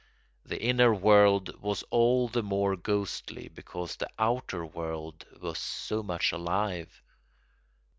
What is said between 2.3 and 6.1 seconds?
more ghostly because the outer world was so